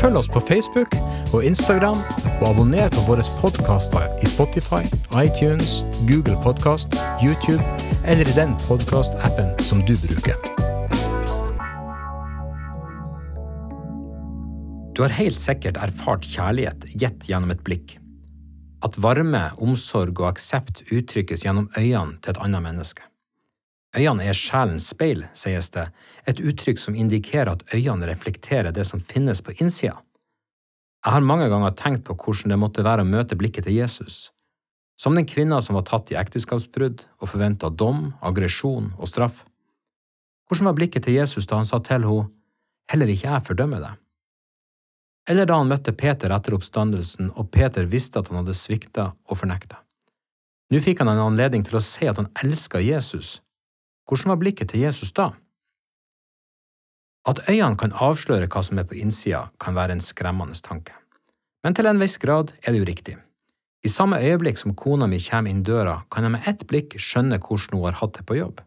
[0.00, 0.94] Følg oss på Facebook
[1.34, 1.98] og Instagram,
[2.40, 4.80] og abonner på våre podkaster i Spotify,
[5.20, 7.60] iTunes, Google Podkast, YouTube
[8.08, 10.40] eller i den podkastappen som du bruker.
[14.96, 17.98] Du har helt sikkert erfart kjærlighet gitt gjennom et blikk.
[18.80, 23.09] At varme, omsorg og aksept uttrykkes gjennom øynene til et annet menneske.
[23.96, 25.88] Øynene er sjelens speil, sies det,
[26.30, 29.98] et uttrykk som indikerer at øyene reflekterer det som finnes på innsida.
[31.04, 34.30] Jeg har mange ganger tenkt på hvordan det måtte være å møte blikket til Jesus,
[35.00, 39.46] som den kvinna som var tatt i ekteskapsbrudd og forventa dom, aggresjon og straff.
[40.46, 42.28] Hvordan var blikket til Jesus da han sa til henne,
[42.90, 43.98] Heller ikke jeg fordømmer deg?
[45.30, 49.38] Eller da han møtte Peter etter oppstandelsen og Peter visste at han hadde svikta og
[49.38, 49.78] fornekta.
[50.74, 53.38] Nå fikk han en anledning til å se at han elska Jesus.
[54.10, 55.28] Hvordan var blikket til Jesus da?
[57.30, 60.96] At øynene kan avsløre hva som er på innsida, kan være en skremmende tanke.
[61.62, 63.14] Men til en viss grad er det jo riktig.
[63.84, 67.38] I samme øyeblikk som kona mi kommer inn døra, kan jeg med ett blikk skjønne
[67.38, 68.60] hvordan hun har hatt det på jobb.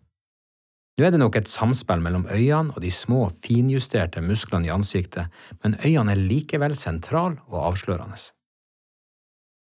[0.97, 5.27] Nå er det nok et samspill mellom øynene og de små, finjusterte musklene i ansiktet,
[5.63, 8.21] men øynene er likevel sentrale og avslørende.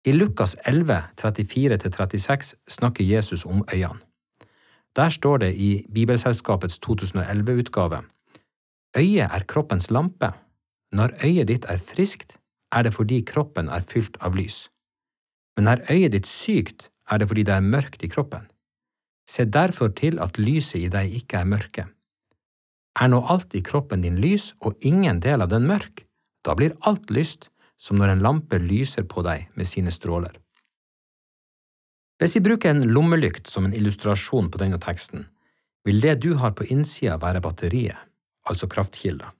[0.05, 4.08] I Lukas 11, 34–36 snakker Jesus om øynene.
[4.95, 8.03] Der står det i Bibelselskapets 2011-utgave
[8.97, 10.31] Øyet er kroppens lampe.
[10.91, 12.39] Når øyet ditt er friskt,
[12.71, 14.69] er det fordi kroppen er fylt av lys.
[15.57, 18.49] Men er øyet ditt sykt, er det fordi det er mørkt i kroppen.
[19.29, 21.85] Se derfor til at lyset i deg ikke er mørke.
[22.99, 26.05] Er nå alt i kroppen din lys og ingen del av den mørk,
[26.45, 30.33] da blir alt lyst som når en lampe lyser på deg med sine stråler.
[32.19, 35.27] Hvis vi bruker en lommelykt som en illustrasjon på denne teksten,
[35.87, 37.95] vil det du har på innsida være batteriet,
[38.43, 39.31] altså kraftkilder.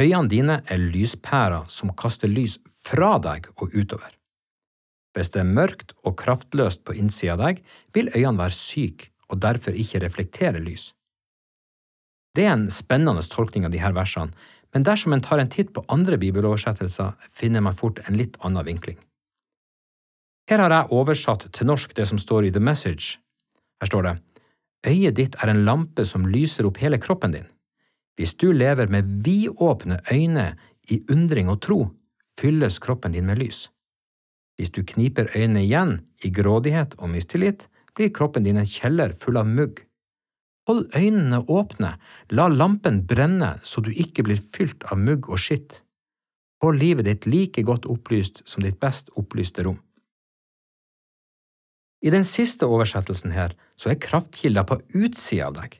[0.00, 4.08] Øynene dine er lyspærer som kaster lys fra deg og utover.
[5.12, 7.60] Hvis det er mørkt og kraftløst på innsida av deg,
[7.92, 10.94] vil øynene være syke og derfor ikke reflektere lys.
[12.32, 14.32] Det er en spennende tolkning av disse versene,
[14.72, 18.64] men dersom en tar en titt på andre bibeloversettelser, finner man fort en litt annen
[18.64, 18.96] vinkling.
[20.50, 23.18] Her har jeg oversatt til norsk det som står i The Message.
[23.80, 24.14] Her står det
[24.86, 27.46] Øyet ditt er en lampe som lyser opp hele kroppen din.
[28.18, 30.56] Hvis du lever med vidåpne øyne
[30.90, 31.78] i undring og tro,
[32.38, 33.68] fylles kroppen din med lys.
[34.58, 35.94] Hvis du kniper øynene igjen
[36.24, 39.84] i grådighet og mistillit, blir kroppen din en kjeller full av mugg.
[40.68, 41.96] Hold øynene åpne,
[42.30, 45.80] la lampen brenne så du ikke blir fylt av mugg og skitt.
[46.62, 49.80] Hold livet ditt like godt opplyst som ditt best opplyste rom.
[52.02, 55.78] I den siste oversettelsen her så er kraftkilda på utsida av deg.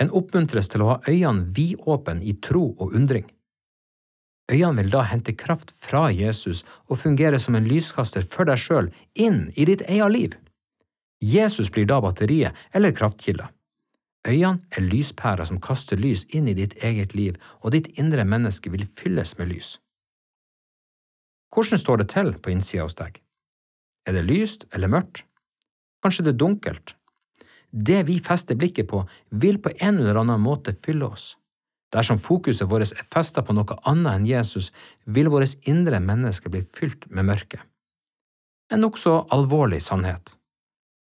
[0.00, 3.26] En oppmuntres til å ha øynene vidåpne i tro og undring.
[4.52, 8.92] Øynene vil da hente kraft fra Jesus og fungere som en lyskaster for deg sjøl
[9.14, 10.36] inn i ditt eget liv.
[11.20, 13.50] Jesus blir da batteriet eller kraftkilda.
[14.28, 18.70] Øynene er lyspærer som kaster lys inn i ditt eget liv, og ditt indre menneske
[18.70, 19.78] vil fylles med lys.
[21.54, 23.22] Hvordan står det til på innsida hos deg?
[24.08, 25.26] Er det lyst eller mørkt?
[26.02, 26.94] Kanskje det er dunkelt?
[27.70, 31.34] Det vi fester blikket på, vil på en eller annen måte fylle oss.
[31.92, 34.70] Dersom fokuset vårt er festet på noe annet enn Jesus,
[35.04, 37.60] vil vårt indre menneske bli fylt med mørke.
[38.72, 40.34] En nokså alvorlig sannhet.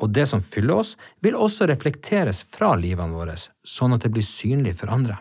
[0.02, 3.34] Og det som fyller oss, vil også reflekteres fra livene våre,
[3.66, 5.18] sånn at det blir synlig for andre.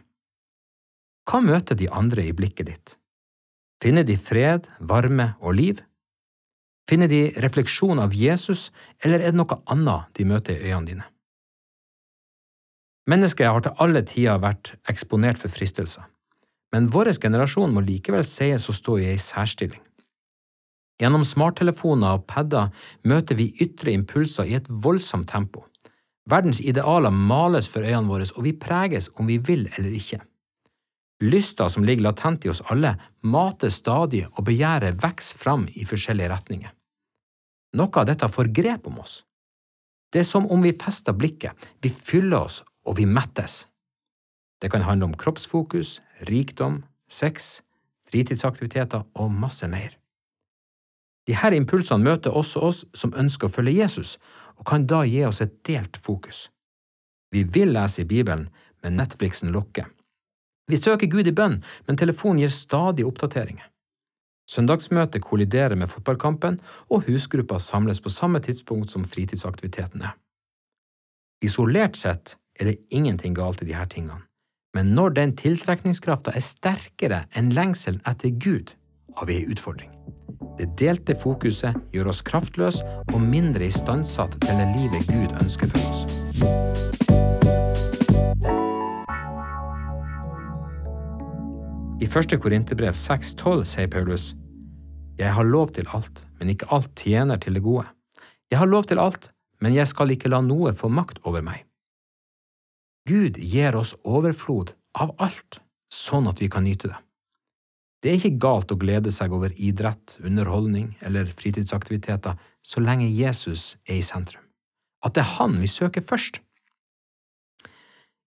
[1.28, 2.94] Hva møter de andre i blikket ditt?
[3.82, 5.82] Finner de fred, varme og liv?
[6.88, 8.72] Finner de refleksjon av Jesus,
[9.04, 11.08] eller er det noe annet de møter i øynene dine?
[13.08, 16.08] Mennesket har til alle tider vært eksponert for fristelser,
[16.76, 19.84] men vår generasjon må likevel sies å stå i ei særstilling.
[20.98, 22.72] Gjennom smarttelefoner og padder
[23.08, 25.68] møter vi ytre impulser i et voldsomt tempo.
[26.28, 30.20] Verdens idealer males for øynene våre, og vi preges om vi vil eller ikke.
[31.24, 36.34] Lysta som ligger latent i oss alle, mater stadig, og begjæret vokser fram i forskjellige
[36.34, 36.74] retninger.
[37.78, 39.22] Noe av dette får grep om oss.
[40.12, 41.54] Det er som om vi fester blikket,
[41.84, 43.68] vi fyller oss og vi mettes.
[44.62, 47.62] Det kan handle om kroppsfokus, rikdom, sex,
[48.10, 49.98] fritidsaktiviteter og masse mer.
[51.28, 54.16] Disse impulsene møter også oss som ønsker å følge Jesus,
[54.58, 56.48] og kan da gi oss et delt fokus.
[57.36, 58.48] Vi vil lese i Bibelen,
[58.82, 59.90] men Netflixen lokker.
[60.72, 63.68] Vi søker Gud i bønn, men telefonen gir stadig oppdateringer.
[64.48, 66.60] Søndagsmøtet kolliderer med fotballkampen,
[66.90, 70.14] og husgruppa samles på samme tidspunkt som fritidsaktivitetene.
[71.44, 74.24] Isolert sett er det ingenting galt i disse tingene,
[74.74, 78.74] men når den tiltrekningskrafta er sterkere enn lengselen etter Gud,
[79.18, 79.92] har vi ei utfordring.
[80.58, 85.92] Det delte fokuset gjør oss kraftløse og mindre istandsatt til det livet Gud ønsker for
[85.92, 86.87] oss.
[91.98, 94.36] I første Korinterbrev 6,12 sier Paulus,
[95.18, 97.88] Jeg har lov til alt, men ikke alt tjener til det gode.
[98.52, 101.64] Jeg har lov til alt, men jeg skal ikke la noe få makt over meg.
[103.10, 105.58] Gud gir oss overflod av alt,
[105.90, 107.00] sånn at vi kan nyte det.
[108.04, 113.74] Det er ikke galt å glede seg over idrett, underholdning eller fritidsaktiviteter så lenge Jesus
[113.88, 114.46] er i sentrum.
[115.02, 116.44] At det er Han vi søker først.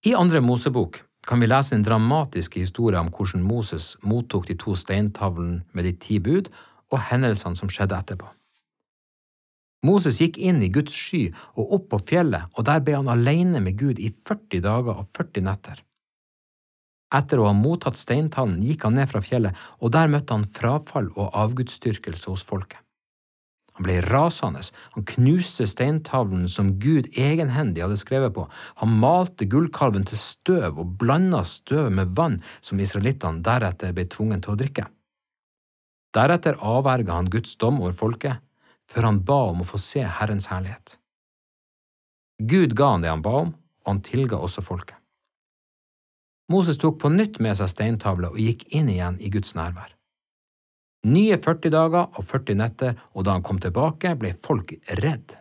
[0.02, 4.75] I Andre Mosebok kan vi lese en dramatisk historie om hvordan Moses mottok de to
[4.75, 6.49] steintavlene med de ti bud,
[6.90, 8.26] og hendelsene som skjedde etterpå.
[9.87, 13.62] Moses gikk inn i Guds sky og opp på fjellet, og der ble han alene
[13.64, 15.81] med Gud i 40 dager og 40 netter.
[17.14, 21.08] Etter å ha mottatt steintannen gikk han ned fra fjellet, og der møtte han frafall
[21.17, 22.78] og avgudsdyrkelse hos folket.
[23.78, 24.62] Han ble rasende,
[24.94, 28.46] han knuste steintavlen som Gud egenhendig hadde skrevet på,
[28.82, 34.44] han malte gullkalven til støv og blanda støvet med vann som israelittene deretter ble tvunget
[34.44, 34.87] til å drikke.
[36.17, 38.43] Deretter avverga han Guds dom over folket,
[38.90, 40.96] før han ba om å få se Herrens herlighet.
[42.40, 44.96] Gud ga han det han ba om, og han tilga også folket.
[46.50, 49.94] Moses tok på nytt med seg steintavla og gikk inn igjen i Guds nærvær.
[51.08, 55.38] Nye 40 dager og 40 netter, og da han kom tilbake, ble folk redd.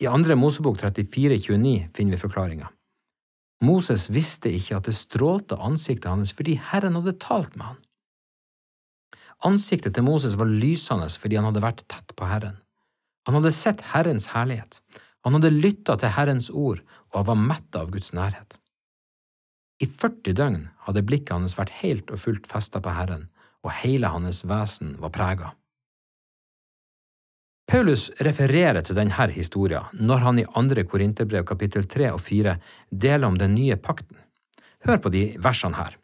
[0.00, 2.70] I andre Mosebok 34,29 finner vi forklaringa.
[3.62, 7.78] Moses visste ikke at det strålte ansiktet hans fordi Herren hadde talt med han.
[9.46, 12.58] Ansiktet til Moses var lysende fordi han hadde vært tett på Herren.
[13.28, 14.80] Han hadde sett Herrens herlighet,
[15.22, 16.80] han hadde lytta til Herrens ord,
[17.12, 18.56] og han var mett av Guds nærhet.
[19.82, 23.28] I 40 døgn hadde blikket hans vært helt og fullt festa på Herren,
[23.62, 25.52] og hele hans vesen var prega.
[27.72, 32.56] Paulus refererer til denne historien når han i andre Korinterbrev kapittel 3 og 4
[32.90, 34.18] deler om den nye pakten.
[34.84, 35.96] Hør på de versene her.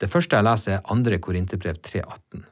[0.00, 2.44] Det første jeg leser, er andre Korinterbrev 3,18.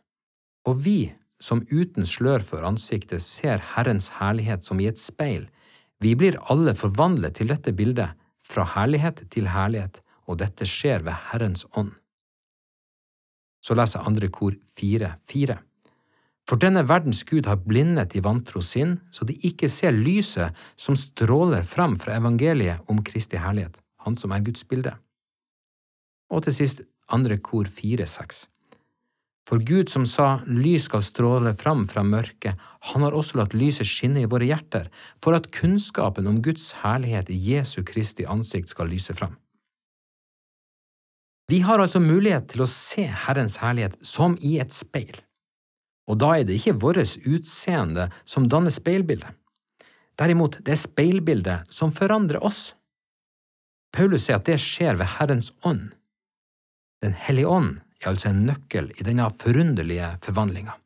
[0.66, 5.46] Og vi, som uten slør for ansiktet ser Herrens herlighet som i et speil,
[6.00, 11.16] vi blir alle forvandlet til dette bildet, fra herlighet til herlighet, og dette skjer ved
[11.30, 11.92] Herrens ånd.
[13.64, 15.62] Så leser andre kor fire, fire.
[16.44, 20.96] For denne verdens Gud har blindet i vantro sinn, så de ikke ser lyset som
[20.98, 24.92] stråler fram fra evangeliet om Kristi herlighet, Han som er Guds bilde.
[26.28, 28.48] Og til sist andre kor fire, seks.
[29.48, 32.56] For Gud som sa lys skal stråle fram fra mørket,
[32.92, 34.88] han har også latt lyset skinne i våre hjerter,
[35.20, 39.36] for at kunnskapen om Guds herlighet i Jesu Kristi ansikt skal lyse fram.
[41.50, 45.16] Vi har altså mulighet til å se Herrens herlighet som i et speil,
[46.08, 49.32] og da er det ikke vårt utseende som danner speilbildet.
[50.20, 52.74] Derimot, det er speilbildet som forandrer oss.
[53.94, 55.90] Paulus sier at det skjer ved Herrens ånd.
[57.02, 60.76] Den hellige ånd er altså en nøkkel i denne forunderlige forvandlinga.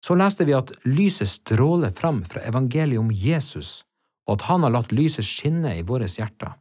[0.00, 3.82] Så leste vi at lyset stråler fram fra evangeliet om Jesus,
[4.26, 6.54] og at han har latt lyset skinne i våre hjerter.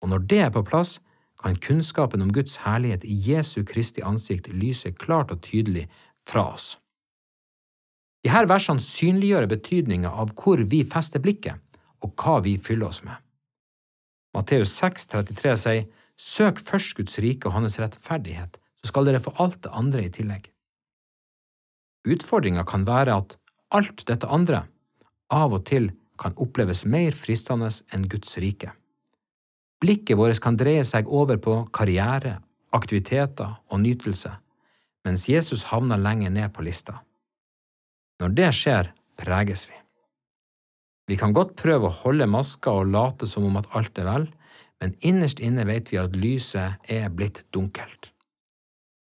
[0.00, 0.96] Og når det er på plass,
[1.42, 5.86] kan kunnskapen om Guds herlighet i Jesu Kristi ansikt lyse klart og tydelig
[6.26, 6.76] fra oss.
[8.24, 11.60] De her versene synliggjør betydninga av hvor vi fester blikket,
[12.02, 13.16] og hva vi fyller oss med.
[14.34, 19.34] Matteus 6, 33 sier, Søk først Guds rike og hans rettferdighet, så skal dere få
[19.42, 20.48] alt det andre i tillegg.
[22.08, 23.36] Utfordringa kan være at
[23.76, 24.62] alt dette andre
[25.32, 25.90] av og til
[26.20, 28.72] kan oppleves mer fristende enn Guds rike.
[29.82, 32.38] Blikket vårt kan dreie seg over på karriere,
[32.76, 34.32] aktiviteter og nytelse,
[35.04, 37.02] mens Jesus havner lenger ned på lista.
[38.20, 38.90] Når det skjer,
[39.20, 39.76] preges vi.
[41.06, 44.26] Vi kan godt prøve å holde maska og late som om at alt er vel,
[44.80, 48.10] men innerst inne vet vi at lyset er blitt dunkelt.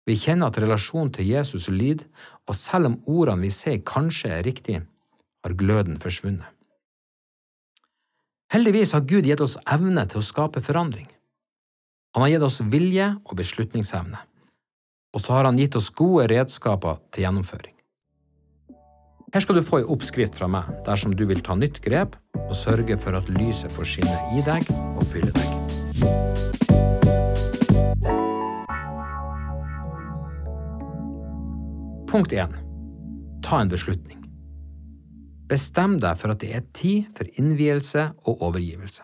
[0.07, 2.07] Vi kjenner at relasjonen til Jesus lider,
[2.49, 4.81] og selv om ordene vi sier kanskje er riktige,
[5.45, 6.49] har gløden forsvunnet.
[8.51, 11.07] Heldigvis har Gud gitt oss evne til å skape forandring.
[12.11, 14.19] Han har gitt oss vilje og beslutningsevne,
[15.15, 17.77] og så har han gitt oss gode redskaper til gjennomføring.
[19.31, 22.51] Her skal du få ei oppskrift fra meg dersom du vil ta nytt grep og
[22.59, 24.67] sørge for at lyset får skinne i deg
[24.99, 25.47] og fylle deg.
[32.11, 32.59] Punkt 1.
[33.47, 34.20] Ta en beslutning.
[35.51, 39.03] Bestem deg for at det er tid for innvielse og overgivelse.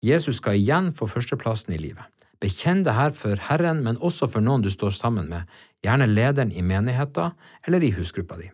[0.00, 2.06] Jesus skal igjen få førsteplassen i livet.
[2.40, 5.44] Bekjenn det her for Herren, men også for noen du står sammen med,
[5.84, 7.36] gjerne lederen i menigheten
[7.68, 8.48] eller i husgruppa di.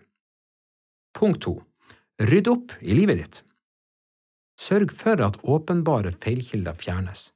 [1.15, 1.61] Punkt to.
[2.19, 3.41] Rydd opp i livet ditt.
[4.59, 7.31] Sørg for at åpenbare feilkilder fjernes.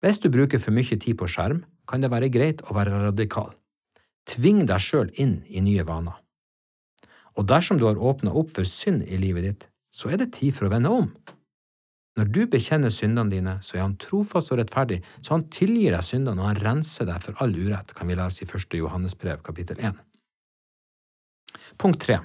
[0.00, 3.50] Hvis du bruker for mye tid på skjerm, kan det være greit å være radikal.
[4.30, 6.20] Tving deg sjøl inn i nye vaner.
[7.40, 10.52] Og dersom du har åpna opp for synd i livet ditt, så er det tid
[10.56, 11.06] for å vende om.
[12.18, 16.04] Når du bekjenner syndene dine, så er han trofast og rettferdig, så han tilgir deg
[16.04, 19.80] syndene og han renser deg for all urett, kan vi lese i første Johannesbrev kapittel
[19.80, 20.02] 1.
[21.80, 22.18] Punkt tre.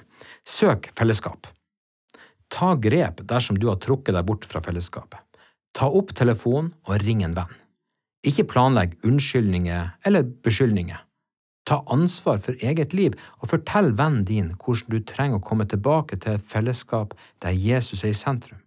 [0.44, 1.48] Søk fellesskap.
[2.52, 5.22] Ta grep dersom du har trukket deg bort fra fellesskapet.
[5.76, 7.56] Ta opp telefonen og ring en venn.
[8.26, 11.05] Ikke planlegg unnskyldninger eller beskyldninger.
[11.66, 16.18] Ta ansvar for eget liv og fortell vennen din hvordan du trenger å komme tilbake
[16.22, 18.62] til et fellesskap der Jesus er i sentrum.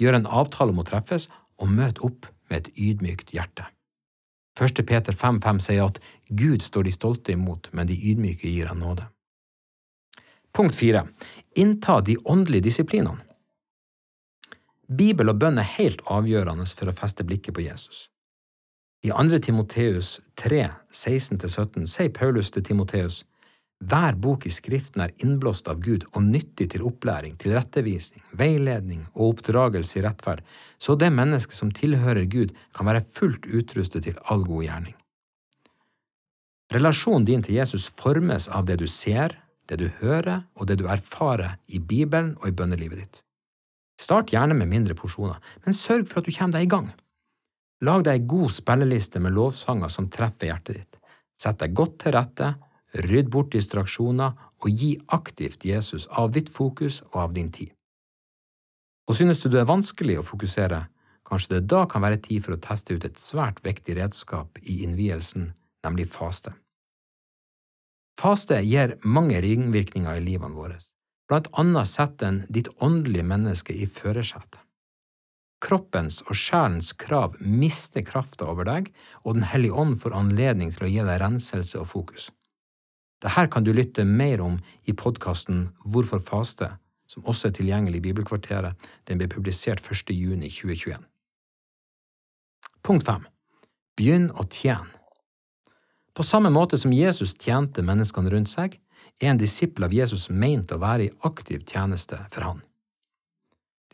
[0.00, 3.64] Gjør en avtale om å treffes, og møt opp med et ydmykt hjerte.
[4.60, 4.82] 1.
[4.88, 9.06] Peter 5,5 sier at Gud står de stolte imot, men de ydmyke gir han nåde.
[10.56, 11.06] Punkt fire.
[11.56, 13.24] Innta de åndelige disiplinene.
[14.86, 18.06] Bibel og bønn er helt avgjørende for å feste blikket på Jesus.
[19.06, 19.38] I 2.
[19.38, 23.20] Timoteus 3, 16–17 sier Paulus til Timoteus
[23.86, 29.36] hver bok i Skriften er innblåst av Gud og nyttig til opplæring, tilrettevisning, veiledning og
[29.36, 30.42] oppdragelse i rettferd,
[30.80, 34.96] så det mennesket som tilhører Gud, kan være fullt utrustet til all god gjerning.
[36.74, 40.88] Relasjonen din til Jesus formes av det du ser, det du hører og det du
[40.90, 43.22] erfarer i Bibelen og i bønnelivet ditt.
[44.00, 46.94] Start gjerne med mindre porsjoner, men sørg for at du kommer deg i gang.
[47.84, 50.98] Lag deg ei god spilleliste med lovsanger som treffer hjertet ditt.
[51.36, 52.54] Sett deg godt til rette,
[53.04, 54.32] rydd bort distraksjoner
[54.64, 57.72] og gi aktivt Jesus av ditt fokus og av din tid.
[59.06, 60.86] Og synes du det er vanskelig å fokusere,
[61.26, 64.80] kanskje det da kan være tid for å teste ut et svært viktig redskap i
[64.86, 65.52] innvielsen,
[65.84, 66.54] nemlig faste.
[68.16, 70.78] Faste gir mange ringvirkninger i livene våre,
[71.28, 74.65] blant annet setter den ditt åndelige menneske i førersetet.
[75.62, 78.90] Kroppens og sjelens krav mister krafta over deg,
[79.24, 82.30] og Den hellige ånd får anledning til å gi deg renselse og fokus.
[83.24, 86.76] Dette kan du lytte mer om i podkasten Hvorfor faste,
[87.08, 88.76] som også er tilgjengelig i Bibelkvarteret.
[89.08, 90.12] Den ble publisert 1.
[90.12, 91.00] juni 2021.
[92.84, 93.24] Punkt 5.
[93.96, 94.92] Begynn å tjene.
[96.16, 98.78] På samme måte som Jesus tjente menneskene rundt seg,
[99.20, 102.62] er en disippel av Jesus meint å være i aktiv tjeneste for han.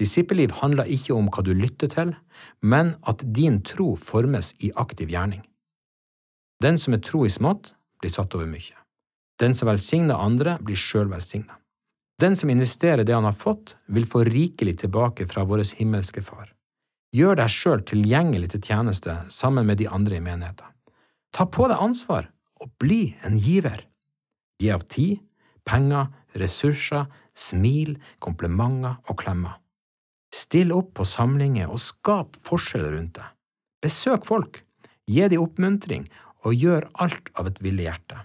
[0.02, 2.14] Disippelliv handler ikke om hva du lytter til,
[2.60, 5.44] men at din tro formes i aktiv gjerning.
[6.62, 8.74] Den som er tro i smått, blir satt over mye.
[9.38, 11.58] Den som velsigner andre, blir sjøl velsigna.
[12.22, 16.52] Den som investerer det han har fått, vil få rikelig tilbake fra vår himmelske Far.
[17.12, 20.68] Gjør deg sjøl tilgjengelig til tjeneste sammen med de andre i menigheten.
[21.32, 22.30] Ta på deg ansvar
[22.62, 23.84] og bli en giver.
[24.62, 25.18] Gi av tid,
[25.66, 29.58] penger, ressurser, smil, komplimenter og klemmer.
[30.52, 33.28] Still opp på samlinger og skap forskjell rundt deg.
[33.80, 34.58] Besøk folk,
[35.08, 36.02] gi dem oppmuntring
[36.44, 38.18] og gjør alt av et villig hjerte.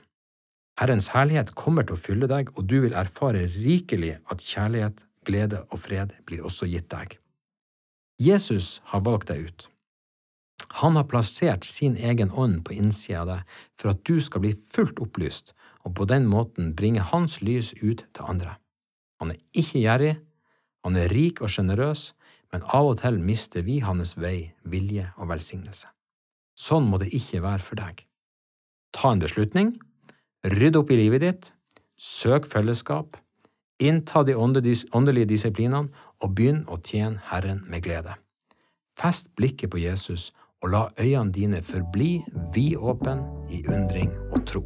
[0.75, 5.63] Herrens herlighet kommer til å fylle deg, og du vil erfare rikelig at kjærlighet, glede
[5.71, 7.15] og fred blir også gitt deg.
[8.19, 9.69] Jesus har valgt deg ut.
[10.83, 14.51] Han har plassert sin egen ånd på innsida av deg for at du skal bli
[14.75, 15.55] fullt opplyst
[15.87, 18.59] og på den måten bringe hans lys ut til andre.
[19.23, 20.15] Han er ikke gjerrig,
[20.83, 22.11] han er rik og sjenerøs,
[22.53, 25.89] men av og til mister vi hans vei, vilje og velsignelse.
[26.57, 28.01] Sånn må det ikke være for deg.
[28.95, 29.75] Ta en beslutning,
[30.47, 31.51] rydd opp i livet ditt,
[31.99, 33.17] søk fellesskap,
[33.77, 35.91] innta de åndelige disiplinene
[36.23, 38.17] og begynn å tjene Herren med glede.
[38.97, 40.31] Fest blikket på Jesus
[40.63, 42.23] og la øynene dine forbli
[42.55, 43.19] vidåpne
[43.53, 44.65] i undring og tro.